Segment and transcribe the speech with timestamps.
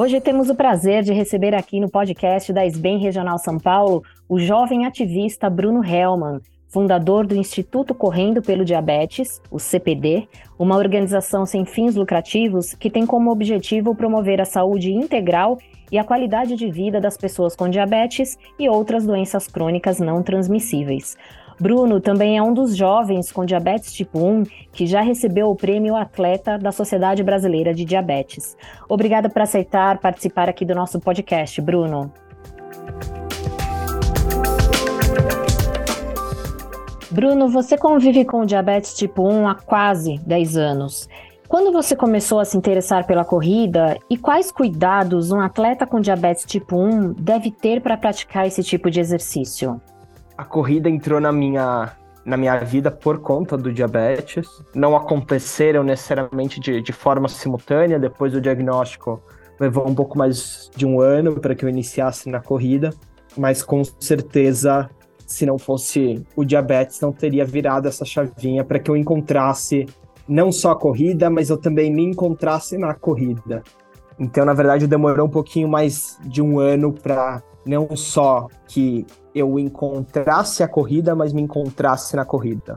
[0.00, 4.38] Hoje temos o prazer de receber aqui no podcast da SBEM Regional São Paulo o
[4.38, 6.40] jovem ativista Bruno Hellman,
[6.70, 10.26] fundador do Instituto Correndo pelo Diabetes, o CPD,
[10.58, 15.58] uma organização sem fins lucrativos que tem como objetivo promover a saúde integral
[15.92, 21.14] e a qualidade de vida das pessoas com diabetes e outras doenças crônicas não transmissíveis.
[21.60, 25.94] Bruno também é um dos jovens com diabetes tipo 1 que já recebeu o prêmio
[25.94, 28.56] Atleta da Sociedade Brasileira de Diabetes.
[28.88, 32.10] Obrigada por aceitar participar aqui do nosso podcast, Bruno.
[37.10, 41.08] Bruno, você convive com diabetes tipo 1 há quase 10 anos.
[41.46, 46.46] Quando você começou a se interessar pela corrida e quais cuidados um atleta com diabetes
[46.46, 49.78] tipo 1 deve ter para praticar esse tipo de exercício?
[50.40, 51.92] A corrida entrou na minha,
[52.24, 54.48] na minha vida por conta do diabetes.
[54.74, 57.98] Não aconteceram necessariamente de, de forma simultânea.
[57.98, 59.22] Depois do diagnóstico,
[59.60, 62.88] levou um pouco mais de um ano para que eu iniciasse na corrida.
[63.36, 64.88] Mas com certeza,
[65.26, 69.84] se não fosse o diabetes, não teria virado essa chavinha para que eu encontrasse
[70.26, 73.62] não só a corrida, mas eu também me encontrasse na corrida.
[74.18, 79.58] Então, na verdade, demorou um pouquinho mais de um ano para não só que eu
[79.58, 82.76] encontrasse a corrida, mas me encontrasse na corrida.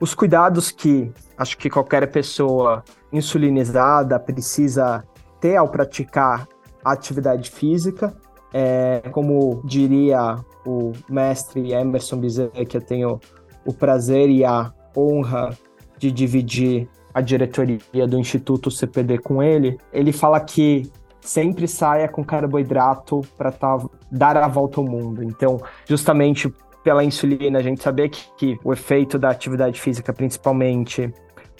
[0.00, 5.04] Os cuidados que acho que qualquer pessoa insulinizada precisa
[5.40, 6.48] ter ao praticar
[6.84, 8.14] atividade física,
[8.52, 13.20] é, como diria o mestre Emerson Bezerra, que eu tenho
[13.64, 15.56] o prazer e a honra
[15.98, 20.90] de dividir a diretoria do Instituto CPD com ele, ele fala que
[21.24, 23.78] sempre saia com carboidrato para tá,
[24.12, 25.24] dar a volta ao mundo.
[25.24, 26.52] Então, justamente
[26.84, 31.12] pela insulina, a gente saber que, que o efeito da atividade física, principalmente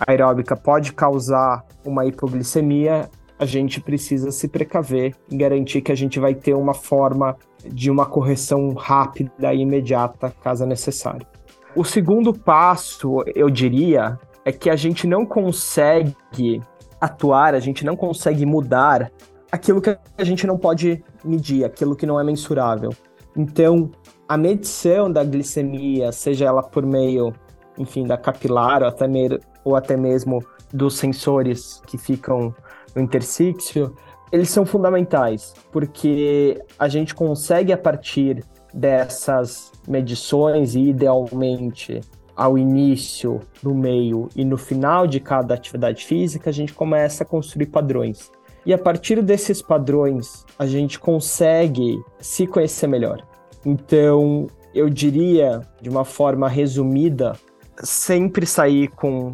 [0.07, 3.09] aeróbica, pode causar uma hipoglicemia,
[3.39, 7.91] a gente precisa se precaver e garantir que a gente vai ter uma forma de
[7.91, 11.27] uma correção rápida e imediata, caso necessário.
[11.75, 16.61] O segundo passo, eu diria, é que a gente não consegue
[17.01, 19.11] atuar, a gente não consegue mudar
[19.55, 22.91] aquilo que a gente não pode medir, aquilo que não é mensurável.
[23.37, 23.89] Então,
[24.29, 27.33] a medição da glicemia, seja ela por meio,
[27.79, 32.53] enfim, da capilar ou até, me ou até mesmo dos sensores que ficam
[32.97, 33.95] no interstício,
[34.33, 42.01] eles são fundamentais, porque a gente consegue, a partir dessas medições e, idealmente,
[42.35, 47.27] ao início, no meio e no final de cada atividade física, a gente começa a
[47.27, 48.33] construir padrões.
[48.67, 53.27] E a partir desses padrões, a gente consegue se conhecer melhor.
[53.65, 57.35] Então, eu diria, de uma forma resumida,
[57.83, 59.33] sempre sair com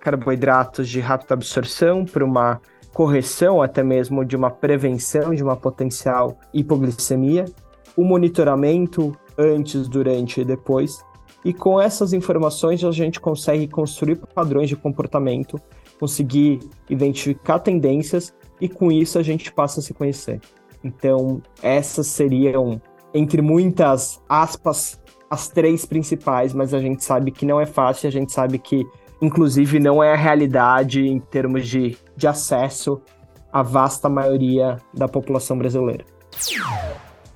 [0.00, 2.60] carboidratos de rápida absorção para uma
[2.92, 7.44] correção, até mesmo de uma prevenção de uma potencial hipoglicemia,
[7.96, 11.04] o monitoramento antes, durante e depois,
[11.44, 15.58] e com essas informações a gente consegue construir padrões de comportamento,
[15.98, 20.40] conseguir identificar tendências e com isso a gente passa a se conhecer.
[20.82, 22.80] Então, essas seriam,
[23.12, 28.12] entre muitas aspas, as três principais, mas a gente sabe que não é fácil, a
[28.12, 28.84] gente sabe que,
[29.20, 33.00] inclusive, não é a realidade em termos de, de acesso
[33.52, 36.04] à vasta maioria da população brasileira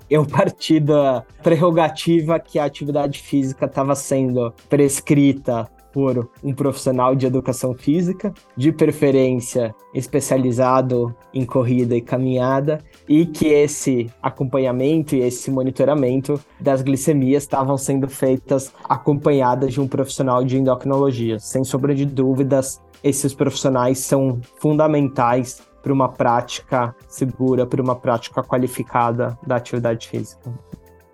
[0.09, 7.25] eu parti da prerrogativa que a atividade física estava sendo prescrita por um profissional de
[7.25, 15.49] educação física, de preferência especializado em corrida e caminhada, e que esse acompanhamento e esse
[15.49, 21.39] monitoramento das glicemias estavam sendo feitas acompanhadas de um profissional de endocrinologia.
[21.39, 28.43] Sem sombra de dúvidas, esses profissionais são fundamentais para uma prática segura, para uma prática
[28.43, 30.51] qualificada da atividade física.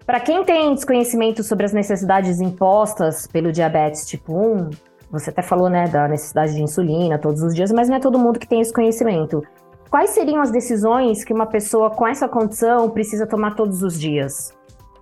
[0.05, 4.69] Para quem tem desconhecimento sobre as necessidades impostas pelo diabetes tipo 1,
[5.11, 8.19] você até falou né, da necessidade de insulina todos os dias, mas não é todo
[8.19, 9.43] mundo que tem esse conhecimento.
[9.89, 14.53] Quais seriam as decisões que uma pessoa com essa condição precisa tomar todos os dias?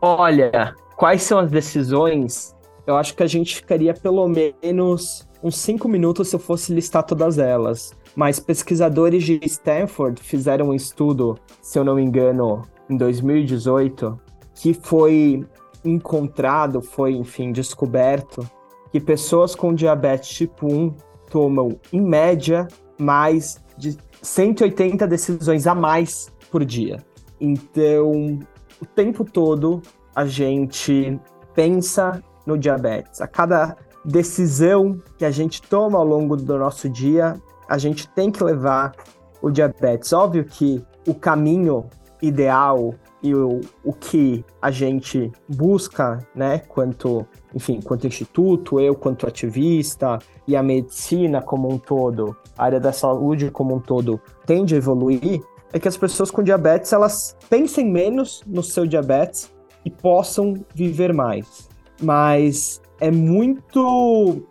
[0.02, 2.56] Olha, quais são as decisões?
[2.88, 7.04] Eu acho que a gente ficaria pelo menos uns cinco minutos se eu fosse listar
[7.04, 12.98] todas elas mas pesquisadores de Stanford fizeram um estudo, se eu não me engano, em
[12.98, 14.20] 2018,
[14.62, 15.46] que foi
[15.86, 18.48] encontrado, foi, enfim, descoberto,
[18.92, 20.96] que pessoas com diabetes tipo 1
[21.30, 22.68] tomam, em média,
[23.00, 26.98] mais de 180 decisões a mais por dia.
[27.40, 28.40] Então,
[28.82, 29.82] o tempo todo
[30.14, 31.18] a gente
[31.54, 33.22] pensa no diabetes.
[33.22, 37.40] A cada decisão que a gente toma ao longo do nosso dia,
[37.70, 38.94] a gente tem que levar
[39.42, 40.12] o diabetes.
[40.12, 41.86] Óbvio que o caminho
[42.22, 49.28] ideal e o, o que a gente busca, né, quanto, enfim, quanto instituto, eu quanto
[49.28, 54.74] ativista e a medicina como um todo, a área da saúde como um todo tende
[54.76, 59.52] a evoluir, é que as pessoas com diabetes elas pensem menos no seu diabetes
[59.86, 61.70] e possam viver mais.
[62.02, 64.42] Mas é muito,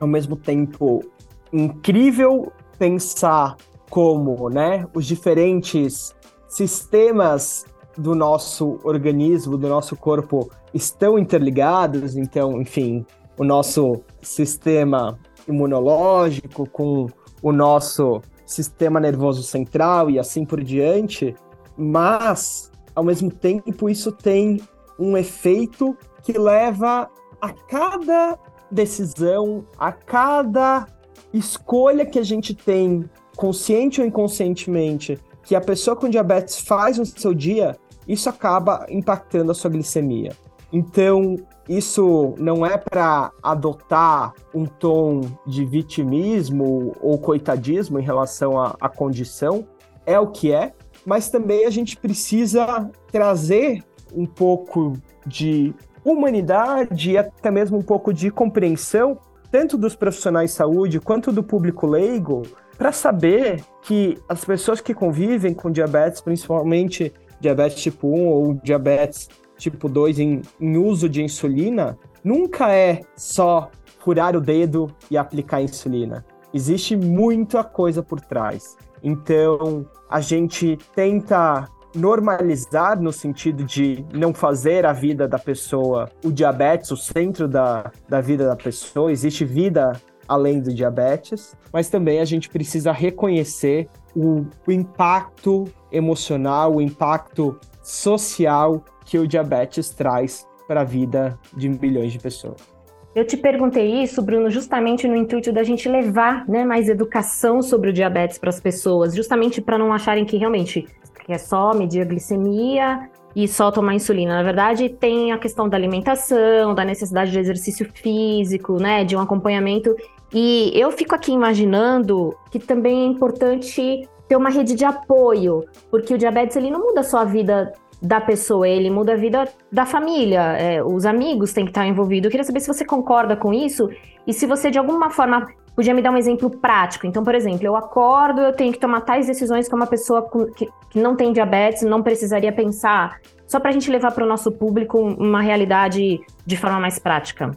[0.00, 1.04] ao mesmo tempo,
[1.52, 3.56] incrível pensar
[3.90, 6.14] como, né, os diferentes
[6.48, 7.66] sistemas
[7.96, 13.04] do nosso organismo, do nosso corpo estão interligados, então, enfim,
[13.38, 15.18] o nosso sistema
[15.48, 17.06] imunológico com
[17.42, 21.34] o nosso sistema nervoso central e assim por diante,
[21.76, 24.60] mas ao mesmo tempo isso tem
[24.98, 27.10] um efeito que leva
[27.40, 28.38] a cada
[28.70, 30.86] decisão, a cada
[31.32, 33.04] escolha que a gente tem,
[33.36, 37.76] consciente ou inconscientemente, que a pessoa com diabetes faz no seu dia,
[38.06, 40.32] isso acaba impactando a sua glicemia.
[40.72, 41.36] Então,
[41.68, 48.88] isso não é para adotar um tom de vitimismo ou coitadismo em relação à, à
[48.88, 49.66] condição,
[50.04, 50.72] é o que é,
[51.04, 53.84] mas também a gente precisa trazer
[54.14, 54.94] um pouco
[55.26, 59.18] de humanidade e até mesmo um pouco de compreensão,
[59.50, 62.42] tanto dos profissionais de saúde quanto do público leigo,
[62.76, 69.28] para saber que as pessoas que convivem com diabetes, principalmente diabetes tipo 1 ou diabetes
[69.58, 75.60] tipo 2 em, em uso de insulina, nunca é só furar o dedo e aplicar
[75.60, 76.24] insulina.
[76.54, 78.76] Existe muita coisa por trás.
[79.02, 86.32] Então, a gente tenta normalizar no sentido de não fazer a vida da pessoa, o
[86.32, 89.12] diabetes, o centro da, da vida da pessoa.
[89.12, 89.92] Existe vida
[90.28, 97.58] além do diabetes, mas também a gente precisa reconhecer o, o impacto emocional, o impacto
[97.82, 102.72] social que o diabetes traz para a vida de milhões de pessoas.
[103.14, 107.90] Eu te perguntei isso, Bruno, justamente no intuito da gente levar né, mais educação sobre
[107.90, 110.86] o diabetes para as pessoas, justamente para não acharem que realmente
[111.24, 114.34] que é só medir a glicemia e só tomar insulina.
[114.34, 119.20] Na verdade, tem a questão da alimentação, da necessidade de exercício físico, né, de um
[119.20, 119.94] acompanhamento.
[120.32, 126.14] E eu fico aqui imaginando que também é importante ter uma rede de apoio, porque
[126.14, 129.86] o diabetes ele não muda só a vida da pessoa, ele muda a vida da
[129.86, 132.24] família, é, os amigos têm que estar envolvidos.
[132.24, 133.88] Eu queria saber se você concorda com isso
[134.26, 137.06] e se você de alguma forma podia me dar um exemplo prático.
[137.06, 140.68] Então, por exemplo, eu acordo, eu tenho que tomar tais decisões que uma pessoa que,
[140.90, 144.50] que não tem diabetes não precisaria pensar, só para a gente levar para o nosso
[144.52, 147.50] público uma realidade de forma mais prática.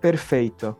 [0.00, 0.76] Perfeito.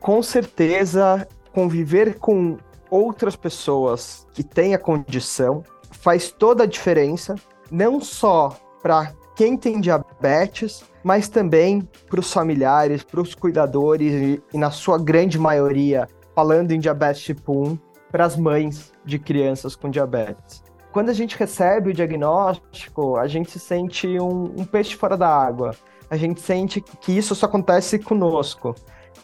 [0.00, 2.56] Com certeza, conviver com
[2.90, 7.34] outras pessoas que têm a condição faz toda a diferença
[7.70, 14.42] não só para quem tem diabetes, mas também para os familiares, para os cuidadores e,
[14.52, 17.78] e, na sua grande maioria, falando em diabetes tipo 1,
[18.10, 20.64] para as mães de crianças com diabetes.
[20.90, 25.28] Quando a gente recebe o diagnóstico, a gente se sente um, um peixe fora da
[25.28, 25.76] água.
[26.08, 28.74] A gente sente que isso só acontece conosco.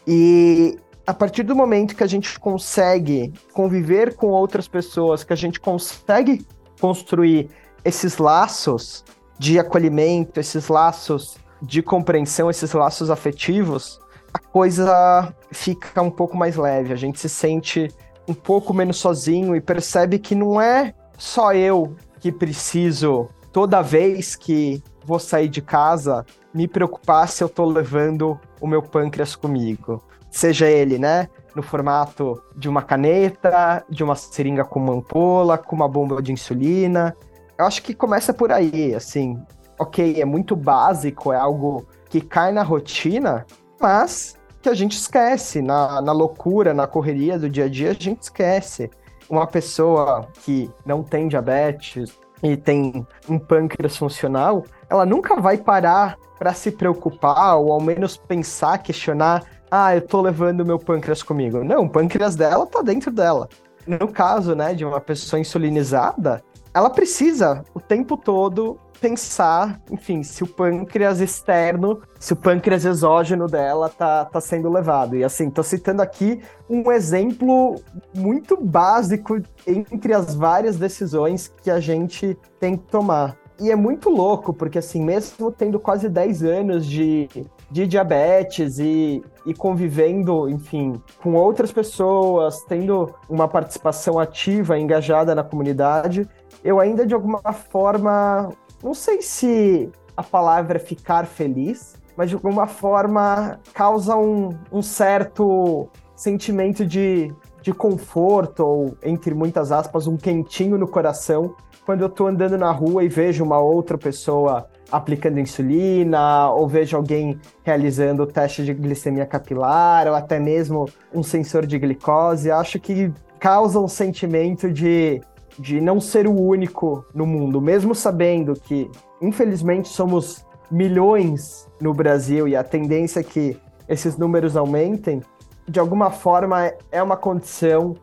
[0.05, 0.77] E
[1.07, 5.59] a partir do momento que a gente consegue conviver com outras pessoas, que a gente
[5.59, 6.45] consegue
[6.79, 7.49] construir
[7.83, 9.03] esses laços
[9.37, 13.99] de acolhimento, esses laços de compreensão, esses laços afetivos,
[14.33, 16.91] a coisa fica um pouco mais leve.
[16.91, 17.89] A gente se sente
[18.27, 24.35] um pouco menos sozinho e percebe que não é só eu que preciso, toda vez
[24.35, 30.01] que vou sair de casa, me preocupar se eu tô levando o meu pâncreas comigo.
[30.31, 31.27] Seja ele, né?
[31.55, 36.31] No formato de uma caneta, de uma seringa com uma ampola, com uma bomba de
[36.31, 37.15] insulina,
[37.63, 39.41] eu acho que começa por aí, assim.
[39.79, 43.45] Ok, é muito básico, é algo que cai na rotina,
[43.79, 45.61] mas que a gente esquece.
[45.61, 48.91] Na, na loucura, na correria do dia a dia, a gente esquece.
[49.29, 56.17] Uma pessoa que não tem diabetes e tem um pâncreas funcional, ela nunca vai parar
[56.37, 61.63] para se preocupar ou ao menos pensar, questionar: ah, eu tô levando meu pâncreas comigo.
[61.63, 63.47] Não, o pâncreas dela tá dentro dela.
[63.87, 66.43] No caso, né, de uma pessoa insulinizada,
[66.73, 73.47] ela precisa o tempo todo pensar, enfim, se o pâncreas externo, se o pâncreas exógeno
[73.47, 75.17] dela tá, tá sendo levado.
[75.17, 77.75] E assim, tô citando aqui um exemplo
[78.15, 83.37] muito básico entre as várias decisões que a gente tem que tomar.
[83.59, 87.27] E é muito louco, porque assim, mesmo tendo quase 10 anos de,
[87.73, 95.43] de diabetes e, e convivendo, enfim, com outras pessoas, tendo uma participação ativa, engajada na
[95.43, 96.29] comunidade,
[96.63, 98.49] eu ainda de alguma forma,
[98.83, 104.83] não sei se a palavra é ficar feliz, mas de alguma forma causa um, um
[104.83, 111.55] certo sentimento de, de conforto, ou entre muitas aspas, um quentinho no coração,
[111.87, 116.95] quando eu tô andando na rua e vejo uma outra pessoa aplicando insulina, ou vejo
[116.95, 123.11] alguém realizando teste de glicemia capilar, ou até mesmo um sensor de glicose, acho que
[123.39, 125.19] causa um sentimento de,
[125.57, 128.87] de não ser o único no mundo, mesmo sabendo que,
[129.19, 133.57] infelizmente, somos milhões no Brasil e a tendência é que
[133.89, 135.23] esses números aumentem,
[135.67, 137.95] de alguma forma é uma condição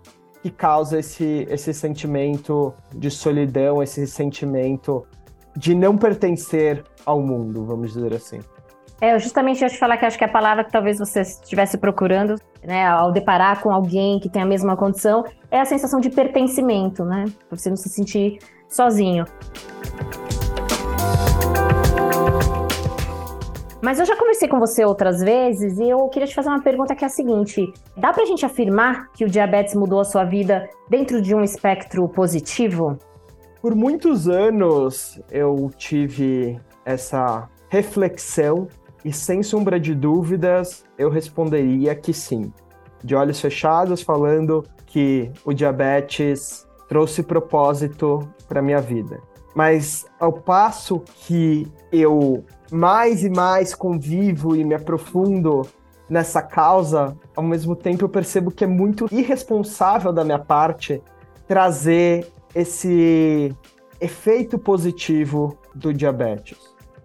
[0.42, 5.06] que causa esse, esse sentimento de solidão, esse sentimento
[5.56, 8.40] de não pertencer ao mundo, vamos dizer assim.
[9.00, 11.78] É, justamente eu ia te falar que acho que a palavra que talvez você estivesse
[11.78, 16.10] procurando, né, ao deparar com alguém que tem a mesma condição, é a sensação de
[16.10, 17.24] pertencimento, né?
[17.48, 18.38] Pra você não se sentir
[18.68, 19.24] sozinho.
[23.82, 26.94] Mas eu já conversei com você outras vezes e eu queria te fazer uma pergunta
[26.94, 30.68] que é a seguinte: dá pra gente afirmar que o diabetes mudou a sua vida
[30.90, 32.98] dentro de um espectro positivo?
[33.60, 38.66] Por muitos anos eu tive essa reflexão
[39.04, 42.50] e sem sombra de dúvidas eu responderia que sim.
[43.04, 49.20] De olhos fechados, falando que o diabetes trouxe propósito para minha vida.
[49.54, 55.62] Mas ao passo que eu mais e mais convivo e me aprofundo
[56.08, 61.02] nessa causa, ao mesmo tempo eu percebo que é muito irresponsável da minha parte
[61.46, 63.54] trazer esse
[64.00, 66.58] efeito positivo do diabetes.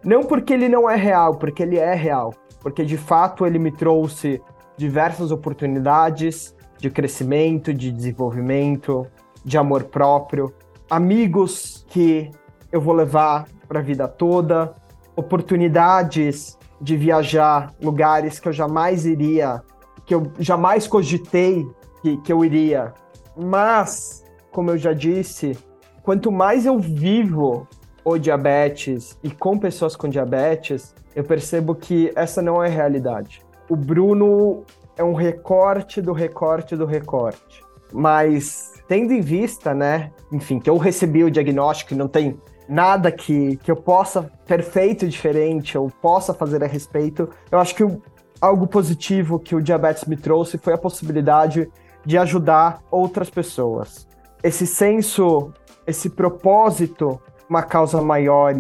[0.04, 2.34] Não porque ele não é real, porque ele é real.
[2.62, 4.42] Porque de fato ele me trouxe
[4.78, 9.08] diversas oportunidades de crescimento, de desenvolvimento,
[9.44, 10.54] de amor próprio,
[10.90, 12.32] amigos que
[12.72, 14.76] eu vou levar para a vida toda,
[15.16, 19.62] oportunidades de viajar, lugares que eu jamais iria,
[20.06, 21.66] que eu jamais cogitei
[22.02, 22.94] que, que eu iria.
[23.38, 24.25] Mas,
[24.56, 25.58] como eu já disse,
[26.02, 27.68] quanto mais eu vivo
[28.06, 33.42] o diabetes e com pessoas com diabetes, eu percebo que essa não é a realidade.
[33.70, 34.64] O Bruno
[34.96, 37.62] é um recorte do recorte do recorte.
[37.92, 43.12] Mas, tendo em vista, né, enfim, que eu recebi o diagnóstico e não tem nada
[43.12, 47.30] que, que eu possa ter feito diferente ou possa fazer a respeito.
[47.52, 48.02] Eu acho que o,
[48.40, 51.70] algo positivo que o diabetes me trouxe foi a possibilidade
[52.06, 54.08] de ajudar outras pessoas.
[54.46, 55.52] Esse senso,
[55.88, 58.54] esse propósito, uma causa maior,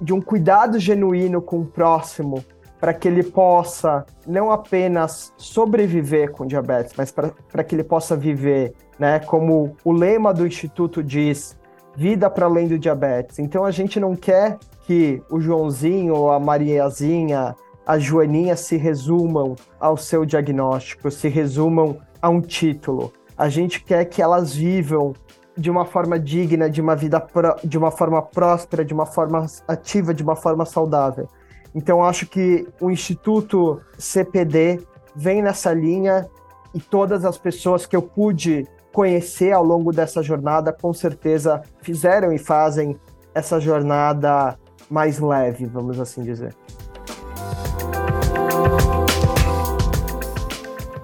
[0.00, 2.44] de um cuidado genuíno com o próximo,
[2.80, 8.72] para que ele possa não apenas sobreviver com diabetes, mas para que ele possa viver,
[8.96, 9.18] né?
[9.18, 11.58] Como o lema do Instituto diz,
[11.96, 13.40] vida para além do diabetes.
[13.40, 19.96] Então a gente não quer que o Joãozinho, a Mariazinha, a Joaninha se resumam ao
[19.96, 23.12] seu diagnóstico, se resumam a um título.
[23.36, 25.14] A gente quer que elas vivam
[25.56, 27.24] de uma forma digna, de uma vida
[27.64, 31.28] de uma forma próspera, de uma forma ativa, de uma forma saudável.
[31.74, 34.80] Então acho que o Instituto CPD
[35.14, 36.28] vem nessa linha
[36.74, 42.32] e todas as pessoas que eu pude conhecer ao longo dessa jornada, com certeza fizeram
[42.32, 42.98] e fazem
[43.34, 44.58] essa jornada
[44.90, 46.54] mais leve, vamos assim dizer.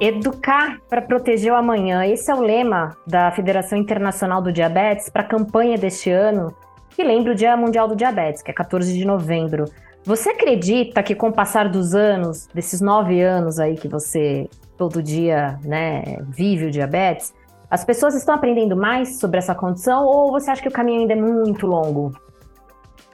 [0.00, 2.06] Educar para proteger o amanhã.
[2.06, 6.54] Esse é o lema da Federação Internacional do Diabetes para a campanha deste ano,
[6.90, 9.64] que lembra o Dia Mundial do Diabetes, que é 14 de novembro.
[10.04, 15.02] Você acredita que com o passar dos anos, desses nove anos aí que você todo
[15.02, 17.34] dia né, vive o diabetes,
[17.68, 21.14] as pessoas estão aprendendo mais sobre essa condição ou você acha que o caminho ainda
[21.14, 22.12] é muito longo?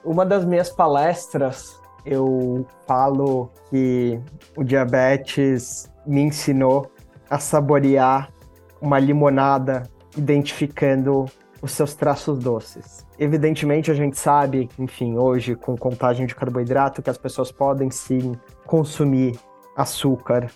[0.05, 4.21] Uma das minhas palestras, eu falo que
[4.55, 6.91] o diabetes me ensinou
[7.29, 8.31] a saborear
[8.81, 9.85] uma limonada
[10.17, 11.25] identificando
[11.61, 13.07] os seus traços doces.
[13.19, 18.33] Evidentemente, a gente sabe, enfim, hoje com contagem de carboidrato, que as pessoas podem sim
[18.67, 19.39] consumir
[19.77, 20.51] açúcar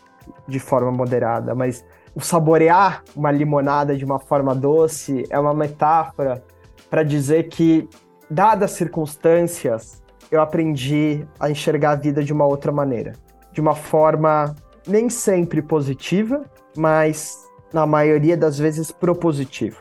[0.47, 6.43] de forma moderada, mas o saborear uma limonada de uma forma doce é uma metáfora
[6.91, 7.89] para dizer que,
[8.31, 13.13] dadas as circunstâncias, eu aprendi a enxergar a vida de uma outra maneira.
[13.53, 14.55] De uma forma
[14.89, 16.45] nem sempre positiva,
[16.77, 19.77] mas na maioria das vezes propositiva.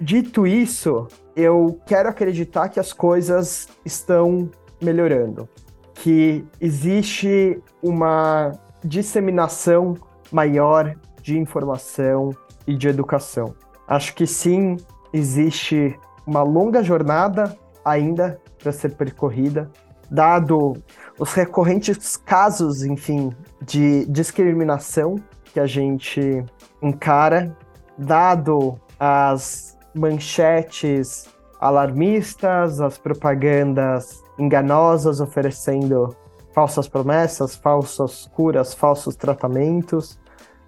[0.00, 4.50] Dito isso, eu quero acreditar que as coisas estão
[4.82, 5.48] melhorando,
[5.94, 8.52] que existe uma
[8.84, 9.94] disseminação
[10.30, 12.30] maior de informação
[12.66, 13.54] e de educação.
[13.88, 14.76] Acho que sim,
[15.12, 19.70] existe uma longa jornada ainda para ser percorrida,
[20.10, 20.74] dado
[21.18, 26.44] os recorrentes casos, enfim, de discriminação que a gente
[26.82, 27.56] encara,
[27.96, 36.14] dado as manchetes alarmistas, as propagandas enganosas oferecendo
[36.52, 40.18] falsas promessas, falsas curas, falsos tratamentos,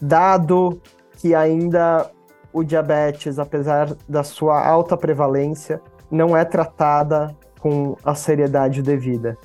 [0.01, 0.81] dado
[1.17, 2.11] que ainda
[2.53, 9.37] o diabetes, apesar da sua alta prevalência, não é tratada com a seriedade devida.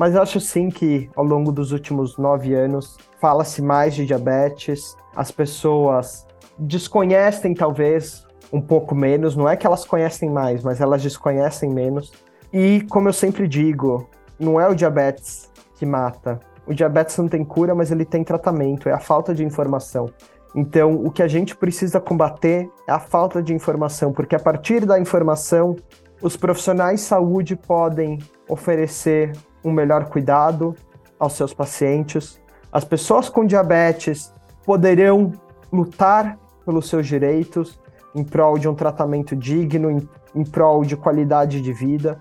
[0.00, 4.96] Mas eu acho sim que ao longo dos últimos nove anos fala-se mais de diabetes,
[5.14, 6.26] as pessoas
[6.58, 12.14] desconhecem talvez um pouco menos, não é que elas conhecem mais, mas elas desconhecem menos.
[12.50, 16.40] E como eu sempre digo, não é o diabetes que mata.
[16.66, 20.08] O diabetes não tem cura, mas ele tem tratamento, é a falta de informação.
[20.54, 24.86] Então, o que a gente precisa combater é a falta de informação, porque a partir
[24.86, 25.76] da informação,
[26.22, 29.32] os profissionais de saúde podem oferecer
[29.64, 30.74] um melhor cuidado
[31.18, 32.40] aos seus pacientes.
[32.72, 34.32] As pessoas com diabetes
[34.64, 35.32] poderão
[35.72, 37.80] lutar pelos seus direitos
[38.14, 42.20] em prol de um tratamento digno, em, em prol de qualidade de vida.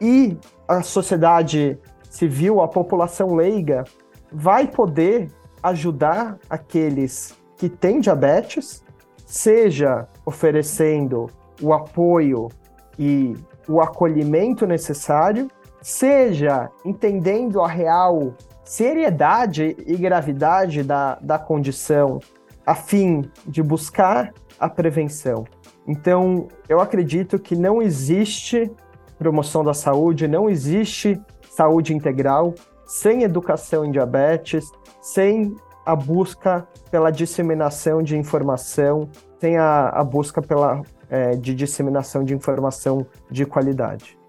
[0.00, 1.78] E a sociedade
[2.08, 3.84] civil, a população leiga,
[4.32, 5.30] vai poder
[5.62, 8.82] ajudar aqueles que têm diabetes,
[9.26, 11.28] seja oferecendo
[11.60, 12.48] o apoio
[12.98, 13.36] e
[13.68, 15.48] o acolhimento necessário,
[15.82, 18.34] seja entendendo a real
[18.64, 22.20] seriedade e gravidade da, da condição,
[22.64, 25.44] a fim de buscar a prevenção.
[25.86, 28.70] Então, eu acredito que não existe
[29.18, 31.20] promoção da saúde, não existe
[31.50, 32.54] saúde integral
[32.86, 34.70] sem educação em diabetes,
[35.00, 39.08] sem a busca pela disseminação de informação,
[39.40, 44.19] sem a, a busca pela, é, de disseminação de informação de qualidade.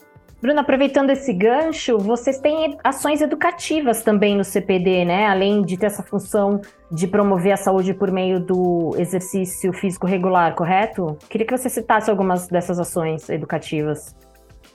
[0.42, 5.28] Bruno, aproveitando esse gancho, vocês têm ações educativas também no CPD, né?
[5.28, 6.60] Além de ter essa função
[6.92, 11.16] de promover a saúde por meio do exercício físico regular, correto?
[11.30, 14.16] Queria que você citasse algumas dessas ações educativas.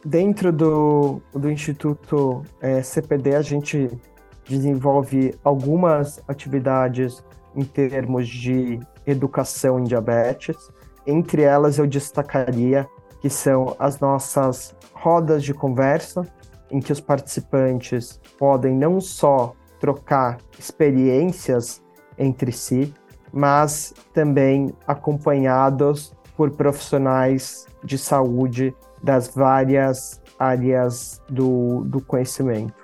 [0.05, 3.91] Dentro do, do Instituto é, CPD, a gente
[4.49, 7.25] desenvolve algumas atividades
[7.57, 10.71] em termos de educação em diabetes.
[11.05, 12.89] Entre elas, eu destacaria
[13.27, 16.23] que são as nossas rodas de conversa,
[16.71, 21.83] em que os participantes podem não só trocar experiências
[22.17, 22.95] entre si,
[23.33, 32.75] mas também acompanhados por profissionais de saúde das várias áreas do, do conhecimento.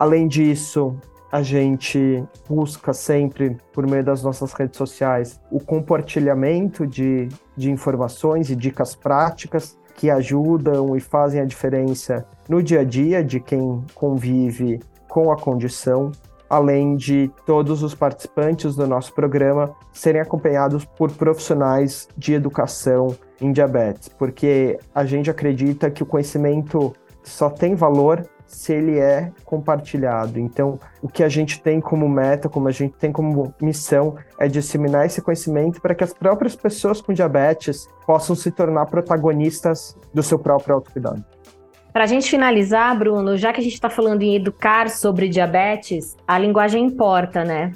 [0.00, 0.96] Além disso,
[1.30, 8.50] a gente busca sempre, por meio das nossas redes sociais, o compartilhamento de, de informações
[8.50, 13.84] e dicas práticas que ajudam e fazem a diferença no dia a dia de quem
[13.94, 16.10] convive com a condição,
[16.48, 23.52] além de todos os participantes do nosso programa serem acompanhados por profissionais de educação em
[23.52, 30.38] diabetes, porque a gente acredita que o conhecimento só tem valor se ele é compartilhado.
[30.38, 34.46] Então, o que a gente tem como meta, como a gente tem como missão, é
[34.46, 40.22] disseminar esse conhecimento para que as próprias pessoas com diabetes possam se tornar protagonistas do
[40.22, 41.24] seu próprio autocuidado.
[41.92, 46.16] Para a gente finalizar, Bruno, já que a gente está falando em educar sobre diabetes,
[46.26, 47.72] a linguagem importa, né?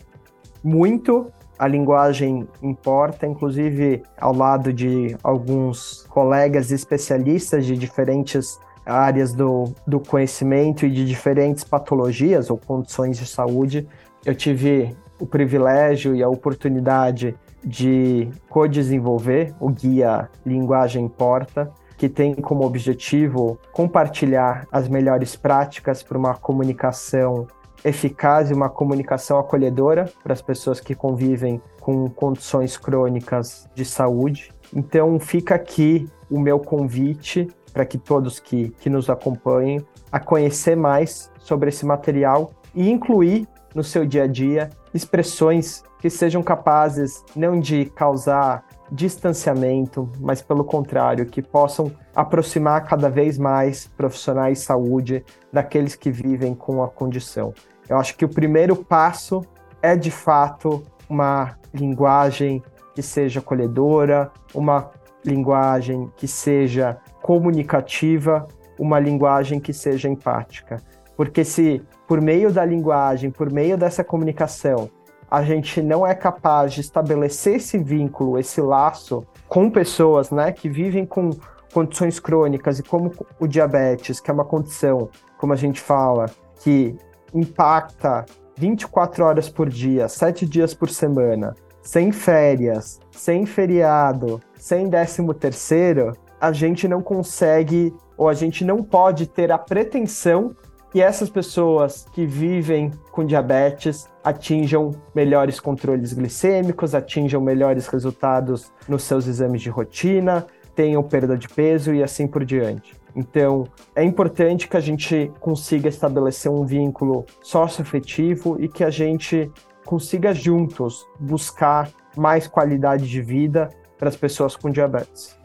[0.63, 9.75] Muito, a linguagem importa, inclusive ao lado de alguns colegas especialistas de diferentes áreas do,
[9.87, 13.87] do conhecimento e de diferentes patologias ou condições de saúde.
[14.25, 22.35] Eu tive o privilégio e a oportunidade de co-desenvolver o guia Linguagem Porta, que tem
[22.35, 27.47] como objetivo compartilhar as melhores práticas para uma comunicação
[27.85, 34.53] eficaz e uma comunicação acolhedora para as pessoas que convivem com condições crônicas de saúde.
[34.75, 40.75] Então, fica aqui o meu convite para que todos que, que nos acompanhem a conhecer
[40.75, 47.23] mais sobre esse material e incluir no seu dia a dia expressões que sejam capazes
[47.37, 54.65] não de causar distanciamento, mas pelo contrário, que possam aproximar cada vez mais profissionais de
[54.65, 57.53] saúde daqueles que vivem com a condição.
[57.87, 59.45] Eu acho que o primeiro passo
[59.83, 62.63] é de fato uma linguagem
[62.95, 64.91] que seja acolhedora, uma
[65.27, 68.47] linguagem que seja comunicativa,
[68.79, 70.81] uma linguagem que seja empática.
[71.17, 74.89] Porque se por meio da linguagem, por meio dessa comunicação,
[75.29, 80.69] a gente não é capaz de estabelecer esse vínculo, esse laço com pessoas, né, que
[80.69, 81.31] vivem com
[81.75, 83.11] condições crônicas e como
[83.41, 86.27] o diabetes, que é uma condição, como a gente fala,
[86.61, 86.97] que
[87.35, 88.25] impacta
[88.57, 96.13] 24 horas por dia, 7 dias por semana, sem férias, sem feriado, sem décimo terceiro,
[96.47, 100.55] a gente não consegue ou a gente não pode ter a pretensão
[100.93, 109.03] que essas pessoas que vivem com diabetes atinjam melhores controles glicêmicos, atinjam melhores resultados nos
[109.03, 112.95] seus exames de rotina, tenham perda de peso e assim por diante.
[113.15, 119.51] Então, é importante que a gente consiga estabelecer um vínculo socioafetivo e que a gente
[119.85, 125.36] consiga juntos buscar mais qualidade de vida para as pessoas com diabetes.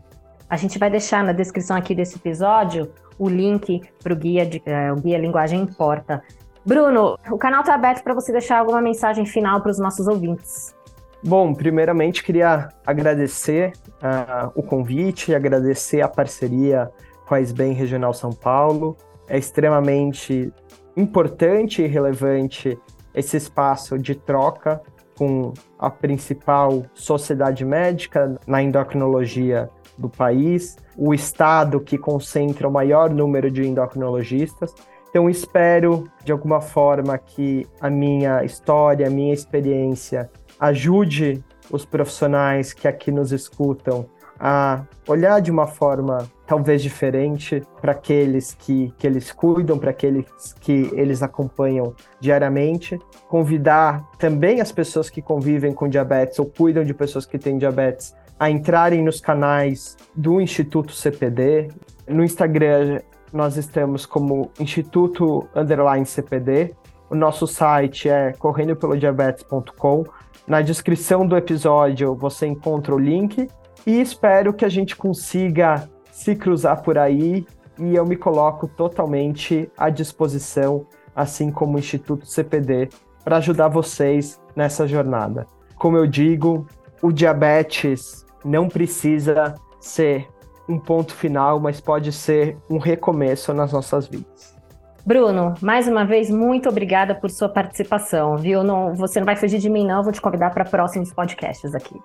[0.51, 4.57] A gente vai deixar na descrição aqui desse episódio o link para o guia, de,
[4.57, 6.21] uh, o guia Linguagem Importa.
[6.65, 10.75] Bruno, o canal está aberto para você deixar alguma mensagem final para os nossos ouvintes.
[11.23, 13.71] Bom, primeiramente queria agradecer
[14.03, 16.91] uh, o convite, agradecer a parceria
[17.25, 18.97] com a SBEM Regional São Paulo.
[19.29, 20.51] É extremamente
[20.97, 22.77] importante e relevante
[23.15, 24.81] esse espaço de troca
[25.21, 33.11] com a principal sociedade médica na endocrinologia do país, o estado que concentra o maior
[33.11, 34.73] número de endocrinologistas.
[35.11, 40.27] Então, espero, de alguma forma, que a minha história, a minha experiência
[40.59, 44.07] ajude os profissionais que aqui nos escutam
[44.39, 50.25] a olhar de uma forma talvez diferente para aqueles que, que eles cuidam, para aqueles
[50.59, 52.99] que eles acompanham diariamente.
[53.29, 58.13] Convidar também as pessoas que convivem com diabetes ou cuidam de pessoas que têm diabetes
[58.37, 61.69] a entrarem nos canais do Instituto CPD.
[62.05, 62.99] No Instagram
[63.31, 66.75] nós estamos como Instituto Underline CPD.
[67.09, 70.03] O nosso site é correndopelodiabetes.com.
[70.45, 73.47] Na descrição do episódio você encontra o link
[73.87, 77.45] e espero que a gente consiga se cruzar por aí
[77.79, 82.89] e eu me coloco totalmente à disposição, assim como o Instituto CPD,
[83.23, 85.47] para ajudar vocês nessa jornada.
[85.75, 86.67] Como eu digo,
[87.01, 90.27] o diabetes não precisa ser
[90.69, 94.55] um ponto final, mas pode ser um recomeço nas nossas vidas.
[95.03, 98.63] Bruno, mais uma vez, muito obrigada por sua participação, viu?
[98.63, 99.97] Não, você não vai fugir de mim, não.
[99.97, 101.99] Eu vou te convidar para próximos podcasts aqui.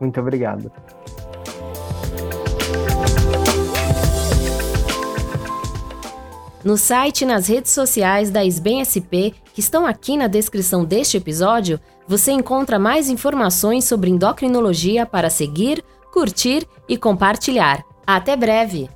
[0.00, 0.70] Muito obrigado.
[6.68, 11.16] No site e nas redes sociais da SBEM SP, que estão aqui na descrição deste
[11.16, 17.82] episódio, você encontra mais informações sobre endocrinologia para seguir, curtir e compartilhar.
[18.06, 18.86] Até breve!